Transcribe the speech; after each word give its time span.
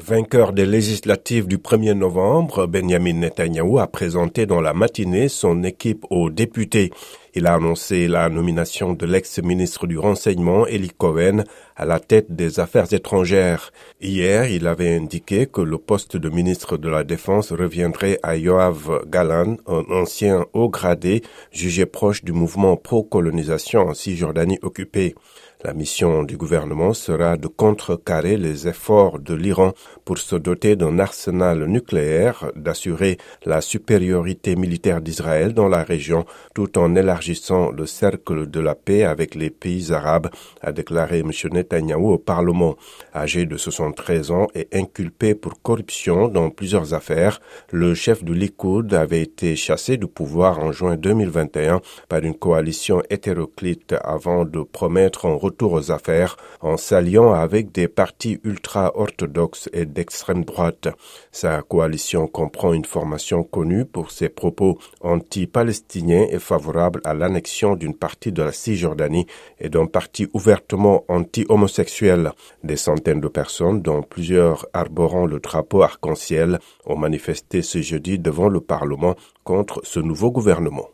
Vainqueur 0.00 0.52
des 0.52 0.64
législatives 0.64 1.48
du 1.48 1.58
1er 1.58 1.94
novembre, 1.94 2.68
Benjamin 2.68 3.14
Netanyahu 3.14 3.80
a 3.80 3.88
présenté 3.88 4.46
dans 4.46 4.60
la 4.60 4.72
matinée 4.72 5.28
son 5.28 5.64
équipe 5.64 6.04
aux 6.08 6.30
députés. 6.30 6.92
Il 7.38 7.46
a 7.46 7.54
annoncé 7.54 8.08
la 8.08 8.28
nomination 8.28 8.94
de 8.94 9.06
l'ex-ministre 9.06 9.86
du 9.86 9.96
Renseignement, 9.96 10.66
Eli 10.66 10.90
Cohen, 10.90 11.44
à 11.76 11.84
la 11.84 12.00
tête 12.00 12.34
des 12.34 12.58
Affaires 12.58 12.92
étrangères. 12.92 13.70
Hier, 14.00 14.50
il 14.50 14.66
avait 14.66 14.96
indiqué 14.96 15.46
que 15.46 15.60
le 15.60 15.78
poste 15.78 16.16
de 16.16 16.28
ministre 16.30 16.76
de 16.76 16.88
la 16.88 17.04
Défense 17.04 17.52
reviendrait 17.52 18.18
à 18.24 18.36
Yoav 18.36 19.04
Galan, 19.06 19.56
un 19.68 19.84
ancien 19.88 20.46
haut 20.52 20.68
gradé 20.68 21.22
jugé 21.52 21.86
proche 21.86 22.24
du 22.24 22.32
mouvement 22.32 22.76
pro-colonisation 22.76 23.82
en 23.82 23.94
Cisjordanie 23.94 24.58
occupée. 24.62 25.14
La 25.64 25.74
mission 25.74 26.22
du 26.22 26.36
gouvernement 26.36 26.92
sera 26.92 27.36
de 27.36 27.48
contrecarrer 27.48 28.36
les 28.36 28.68
efforts 28.68 29.18
de 29.18 29.34
l'Iran 29.34 29.72
pour 30.04 30.18
se 30.18 30.36
doter 30.36 30.76
d'un 30.76 31.00
arsenal 31.00 31.64
nucléaire, 31.64 32.52
d'assurer 32.54 33.18
la 33.44 33.60
supériorité 33.60 34.54
militaire 34.54 35.00
d'Israël 35.00 35.54
dans 35.54 35.66
la 35.66 35.82
région, 35.82 36.26
tout 36.54 36.78
en 36.78 36.94
élargissant 36.94 37.27
le 37.76 37.86
cercle 37.86 38.46
de 38.48 38.60
la 38.60 38.74
paix 38.74 39.04
avec 39.04 39.34
les 39.34 39.50
pays 39.50 39.92
arabes, 39.92 40.30
a 40.60 40.72
déclaré 40.72 41.20
M. 41.20 41.30
Netanyahu 41.52 42.12
au 42.12 42.18
Parlement. 42.18 42.76
Âgé 43.14 43.46
de 43.46 43.56
73 43.56 44.30
ans 44.30 44.46
et 44.54 44.68
inculpé 44.72 45.34
pour 45.34 45.60
corruption 45.62 46.28
dans 46.28 46.50
plusieurs 46.50 46.94
affaires, 46.94 47.40
le 47.70 47.94
chef 47.94 48.24
du 48.24 48.34
Likoud 48.34 48.94
avait 48.94 49.22
été 49.22 49.56
chassé 49.56 49.96
du 49.96 50.06
pouvoir 50.06 50.58
en 50.60 50.72
juin 50.72 50.96
2021 50.96 51.80
par 52.08 52.20
une 52.20 52.34
coalition 52.34 53.02
hétéroclite 53.10 53.94
avant 54.02 54.44
de 54.44 54.62
promettre 54.62 55.26
un 55.26 55.34
retour 55.34 55.72
aux 55.72 55.90
affaires 55.90 56.36
en 56.60 56.76
s'alliant 56.76 57.32
avec 57.32 57.72
des 57.72 57.88
partis 57.88 58.40
ultra-orthodoxes 58.44 59.68
et 59.72 59.86
d'extrême 59.86 60.44
droite. 60.44 60.88
Sa 61.32 61.62
coalition 61.62 62.26
comprend 62.26 62.72
une 62.72 62.84
formation 62.84 63.42
connue 63.42 63.84
pour 63.84 64.10
ses 64.10 64.28
propos 64.28 64.78
anti-palestiniens 65.00 66.26
et 66.30 66.38
favorable 66.38 67.00
à 67.08 67.14
l'annexion 67.14 67.74
d'une 67.74 67.94
partie 67.94 68.32
de 68.32 68.42
la 68.42 68.52
Cisjordanie 68.52 69.26
et 69.58 69.68
d'un 69.68 69.86
parti 69.86 70.28
ouvertement 70.32 71.04
anti-homosexuel. 71.08 72.32
Des 72.62 72.76
centaines 72.76 73.20
de 73.20 73.28
personnes, 73.28 73.82
dont 73.82 74.02
plusieurs 74.02 74.66
arborant 74.72 75.26
le 75.26 75.40
drapeau 75.40 75.82
arc-en-ciel, 75.82 76.60
ont 76.86 76.96
manifesté 76.96 77.62
ce 77.62 77.80
jeudi 77.82 78.18
devant 78.18 78.48
le 78.48 78.60
Parlement 78.60 79.16
contre 79.42 79.80
ce 79.82 80.00
nouveau 80.00 80.30
gouvernement. 80.30 80.86